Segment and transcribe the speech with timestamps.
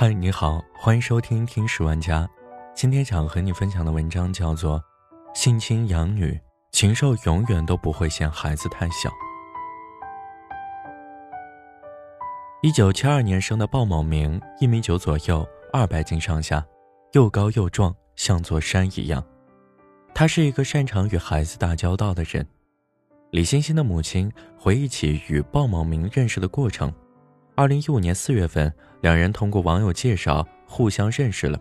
[0.00, 2.22] 嗨，你好，欢迎收听《听十万家》。
[2.74, 4.80] 今天想和你分享的文章叫做
[5.38, 6.40] 《性侵养女，
[6.72, 9.10] 禽兽永远都不会嫌孩子太小》。
[12.62, 16.64] 一九七二年生的鲍某明，一米九左右，二百斤上下，
[17.12, 19.22] 又高又壮，像座山一样。
[20.14, 22.46] 他是一个擅长与孩子打交道的人。
[23.32, 26.90] 李欣欣的母亲回忆起与鲍某明认识的过程。
[27.60, 31.60] 二零一五年四月份，两人通过网友介绍互相认识了。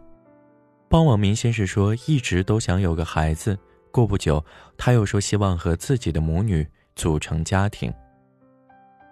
[0.87, 3.59] 鲍某明先是说一直都想有个孩子，
[3.91, 4.41] 过不久
[4.77, 7.93] 他又说希望和自己的母女组成家庭。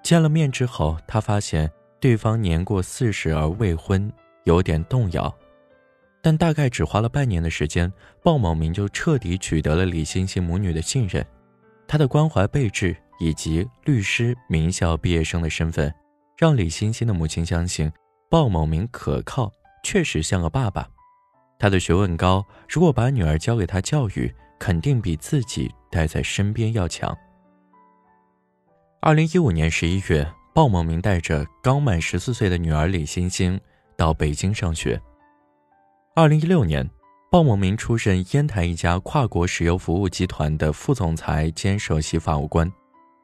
[0.01, 1.69] 见了面之后，他发现
[1.99, 4.09] 对方年过四十而未婚，
[4.45, 5.35] 有点动摇。
[6.21, 7.91] 但大概只花了半年的时间，
[8.23, 11.25] 鲍某明就彻底取得了李欣欣母女的信任。
[11.85, 15.93] 他的关怀备至以及律师、名校毕业生的身份。
[16.37, 17.91] 让李欣欣的母亲相信
[18.29, 19.51] 鲍某明可靠，
[19.83, 20.87] 确实像个爸爸。
[21.57, 27.17] 他的学问高，如果把女儿交给他教育，肯定比自己待在身边要强。
[29.01, 33.59] 二零一五年十一月，鲍某明带着刚满十四岁的女儿李欣欣
[33.95, 35.01] 到北京上学。
[36.13, 36.87] 二零一六年，
[37.31, 42.71] 鲍某明出任烟台一家跨国石油服务集团的副总裁兼首席法务官。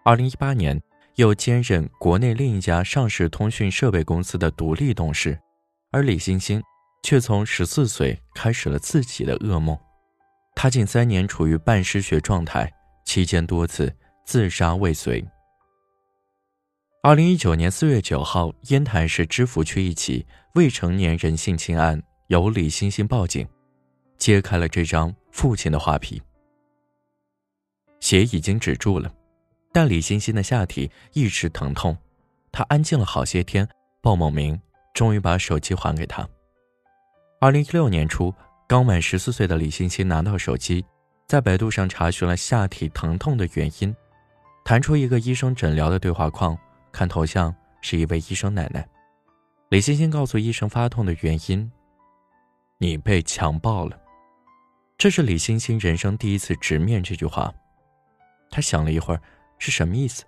[0.03, 0.81] 二零一八年。
[1.15, 5.39] 又兼任国内另一家上市通讯设备公司的独立董事，
[5.91, 6.61] 而李欣欣
[7.03, 9.77] 却从十四岁开始了自己的噩梦。
[10.55, 12.71] 他近三年处于半失学状态，
[13.05, 15.23] 期间多次自杀未遂。
[17.01, 20.25] 二零一九年四月九号，烟台市芝罘区一起
[20.55, 23.47] 未成年人性侵案由李欣欣报警，
[24.17, 26.21] 揭开了这张父亲的画皮。
[27.99, 29.13] 血已经止住了。
[29.73, 31.97] 但李欣欣的下体一直疼痛，
[32.51, 33.67] 她安静了好些天。
[34.01, 34.59] 鲍某明
[34.93, 36.27] 终于把手机还给她。
[37.39, 38.33] 二零一六年初，
[38.67, 40.85] 刚满十四岁的李欣欣拿到手机，
[41.25, 43.95] 在百度上查询了下体疼痛的原因，
[44.63, 46.55] 弹出一个医生诊疗的对话框，
[46.91, 48.87] 看头像是一位医生奶奶。
[49.69, 51.71] 李欣欣告诉医生发痛的原因
[52.77, 53.97] ：“你被强暴了。”
[54.99, 57.51] 这是李欣欣人生第一次直面这句话。
[58.51, 59.21] 她想了一会儿。
[59.63, 60.25] 是什么意思？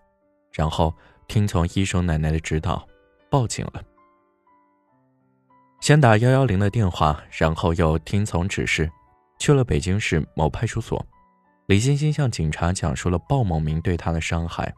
[0.53, 0.93] 然后
[1.27, 2.87] 听从医生奶奶的指导，
[3.29, 3.83] 报警了。
[5.81, 8.89] 先打幺幺零的电话，然后又听从指示，
[9.37, 11.05] 去了北京市某派出所。
[11.65, 14.73] 李欣欣向警察讲述了鲍某明对她的伤害。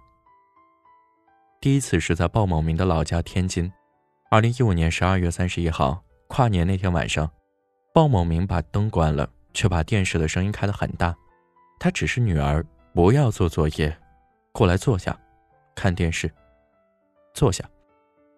[1.61, 3.71] 第一次是在鲍某明的老家天津，
[4.31, 7.29] 二零一五年十二月三十一号跨年那天晚上，
[7.93, 11.15] 鲍某明把灯关了，却把电视的声音开得很大。
[11.79, 12.65] 他只是女儿，
[12.95, 13.95] 不要做作业。
[14.51, 15.17] 过来坐下，
[15.75, 16.31] 看电视。
[17.33, 17.63] 坐下。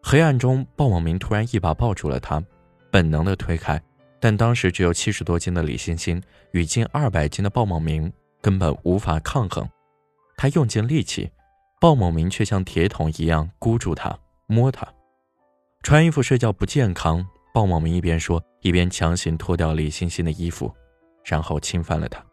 [0.02, 2.44] 黑暗中，鲍某明突然一把抱住了他，
[2.90, 3.82] 本能的推开，
[4.20, 6.22] 但当时只有七十多斤的李欣欣
[6.52, 8.12] 与近二百斤的鲍某明
[8.42, 9.70] 根本无法抗衡。
[10.38, 11.30] 他用尽力气，
[11.82, 14.88] 鲍某明却像铁桶一样箍住他，摸他。
[15.84, 17.26] 穿衣服睡觉不健康。
[17.54, 20.74] 鲍某明一边说，一边强行脱掉李欣欣的衣服，
[21.26, 22.24] 然后侵犯了她。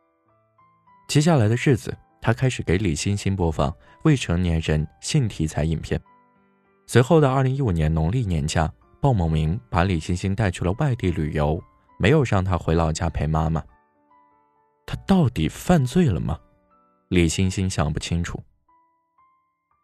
[1.08, 1.96] 接下来的日子。
[2.26, 3.72] 他开始给李欣欣播放
[4.02, 6.00] 未成年人性题材影片。
[6.84, 8.68] 随后的二零一五年农历年假，
[9.00, 11.62] 鲍某明把李欣欣带去了外地旅游，
[12.00, 13.62] 没有让她回老家陪妈妈。
[14.86, 16.36] 他到底犯罪了吗？
[17.10, 18.42] 李欣欣想不清楚。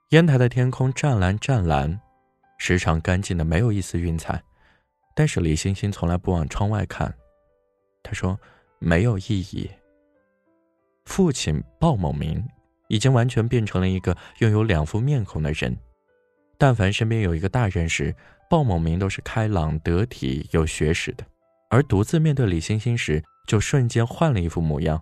[0.09, 2.01] 烟台的天空湛蓝湛蓝，
[2.59, 4.43] 时常干净的没有一丝云彩，
[5.15, 7.15] 但是李欣欣从来不往窗外看。
[8.03, 8.37] 他说
[8.81, 9.23] ：“没有意
[9.53, 9.71] 义。”
[11.13, 12.43] 父亲鲍某明
[12.89, 15.77] 已经完全变成了一个拥有两副面孔的人。
[16.57, 18.17] 但凡身边有一个大人时，
[18.49, 21.23] 鲍某明都是开朗得体、有学识的；
[21.69, 24.99] 而独自面对李欣欣时，就瞬间换了一副模样。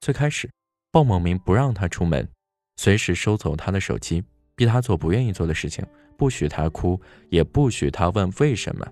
[0.00, 0.48] 最开始，
[0.92, 2.28] 鲍某明不让他出门，
[2.76, 4.22] 随时收走他的手机，
[4.54, 5.84] 逼他做不愿意做的事情，
[6.16, 7.00] 不许他哭，
[7.30, 8.86] 也不许他问为什么。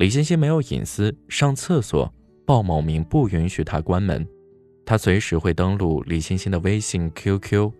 [0.00, 2.12] 李欣欣没有隐私，上厕所，
[2.44, 4.28] 鲍某明不允许他关门。
[4.86, 7.72] 他随时会登录李欣欣的微信、QQ。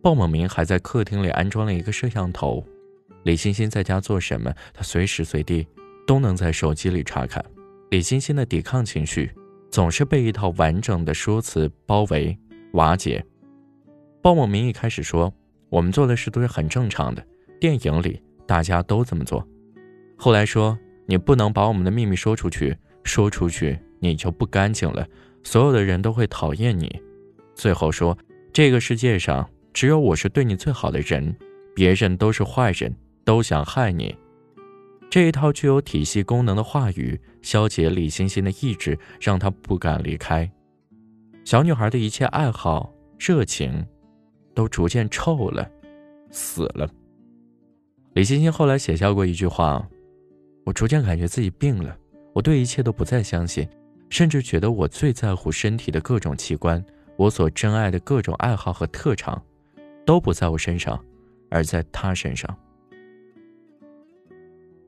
[0.00, 2.64] 鲍某明还在客厅里安装了一个摄像头。
[3.22, 5.66] 李欣欣在家做什么，他随时随地
[6.06, 7.44] 都能在手机里查看。
[7.90, 9.30] 李欣欣的抵抗情绪
[9.70, 12.36] 总是被一套完整的说辞包围、
[12.72, 13.24] 瓦解。
[14.22, 15.32] 鲍某明一开始说
[15.68, 17.22] ：“我们做的事都是很正常的，
[17.60, 19.46] 电影里大家都这么做。”
[20.16, 25.06] 后来说：“你不能把我们的秘密说出去，说出去你就不干净了。”
[25.44, 27.00] 所有的人都会讨厌你，
[27.54, 28.16] 最后说
[28.52, 31.36] ：“这个世界上只有我是对你最好的人，
[31.74, 32.92] 别人都是坏人，
[33.24, 34.14] 都想害你。”
[35.10, 40.50] 这一套具有体系功能的话语，消解李欣欣的意志，让她不敢离开。
[41.44, 43.86] 小女孩的一切爱好、热情，
[44.54, 45.70] 都逐渐臭了，
[46.30, 46.88] 死了。
[48.14, 49.86] 李欣欣后来写下过一句话
[50.64, 51.96] ：“我逐渐感觉自己病了，
[52.32, 53.68] 我对一切都不再相信，
[54.14, 56.80] 甚至觉得我最在乎身体的各种器官，
[57.16, 59.42] 我所珍爱的各种爱好和特长，
[60.06, 61.04] 都不在我身上，
[61.50, 62.56] 而在他身上。”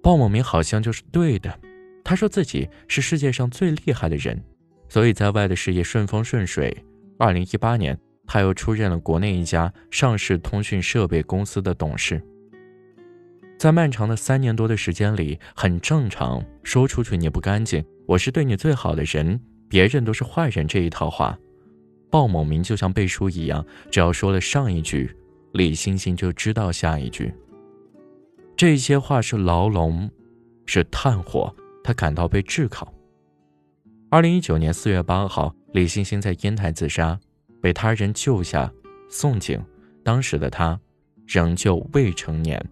[0.00, 1.58] 鲍某明好像就是对的，
[2.04, 4.40] 他说自己是世界上最厉害的人，
[4.88, 6.72] 所以在外的事业顺风顺水。
[7.18, 7.98] 二零一八年，
[8.28, 12.24] 他又出任了国内一家上市通讯设备公司的董事。
[13.58, 21.38] 在漫长的三年多的时间里，很正常，说出去你不干净，我是对你最好的人，别人都是坏人这一套话，
[22.10, 25.10] 鲍某明就像背书一样，只要说了上一句，
[25.52, 27.32] 李星星就知道下一句。
[28.56, 30.10] 这些话是牢笼，
[30.66, 32.92] 是炭火，他感到被炙烤。
[34.10, 37.18] 二零一九年四月八号，李星星在烟台自杀，
[37.62, 38.70] 被他人救下，
[39.08, 39.58] 送警。
[40.04, 40.78] 当时的他
[41.26, 42.62] 仍旧未成年。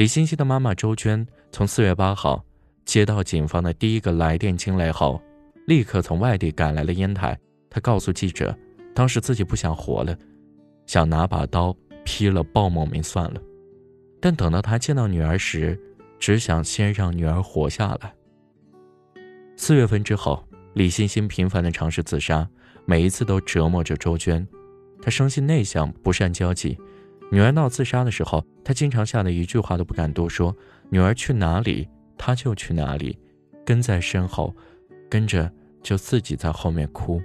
[0.00, 2.42] 李欣欣的妈妈周娟从四月八号
[2.86, 5.20] 接到警方的第一个来电惊雷后，
[5.66, 7.38] 立刻从外地赶来了烟台。
[7.68, 8.58] 她告诉记者，
[8.94, 10.16] 当时自己不想活了，
[10.86, 13.42] 想拿把刀劈了鲍某明算了。
[14.22, 15.78] 但等到他见到女儿时，
[16.18, 18.10] 只想先让女儿活下来。
[19.54, 20.42] 四月份之后，
[20.72, 22.48] 李欣欣频繁地尝试自杀，
[22.86, 24.48] 每一次都折磨着周娟。
[25.02, 26.78] 她生性内向，不善交际。
[27.30, 30.54] 女儿闹自杀的时候，他经常吓得一句话都不敢多说。
[30.88, 31.88] 女儿去哪里，
[32.18, 33.16] 他就去哪里，
[33.64, 34.54] 跟在身后，
[35.08, 35.50] 跟着
[35.82, 37.22] 就自己在后面哭。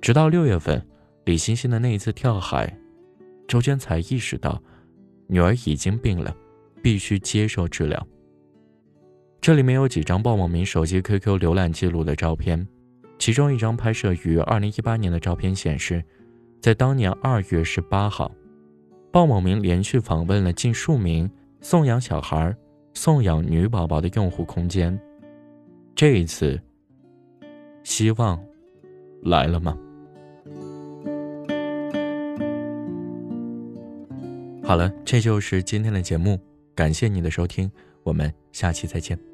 [0.00, 0.82] 直到六月份，
[1.24, 2.74] 李欣欣的那一次跳海，
[3.46, 4.60] 周娟才意识到。
[5.26, 6.34] 女儿已经病了，
[6.82, 8.04] 必须接受治疗。
[9.40, 12.66] 这里面有几张鲍某明手机 QQ 浏览记录的照片，
[13.18, 16.02] 其中一张拍摄于二零一八年的照片显示，
[16.60, 18.32] 在当年二月十八号，
[19.12, 21.28] 鲍某明连续访问了近数名
[21.60, 22.54] 送养小孩、
[22.94, 24.98] 送养女宝宝的用户空间。
[25.94, 26.60] 这一次，
[27.82, 28.40] 希望
[29.22, 29.76] 来了吗？
[34.62, 36.38] 好了，这就是今天的节目，
[36.74, 37.70] 感谢你的收听，
[38.04, 39.29] 我们下期再见。